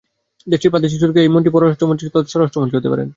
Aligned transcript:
দেশটির 0.51 0.71
প্রাদেশিক 0.73 0.99
সরকারের 1.03 1.25
এই 1.27 1.33
মন্ত্রী 1.33 1.49
এবার 1.51 1.57
পররাষ্ট্রমন্ত্রী 1.61 2.05
অথবা 2.09 2.31
স্বরাষ্ট্রমন্ত্রী 2.33 2.77
হতে 2.79 2.89
পারেন। 2.91 3.07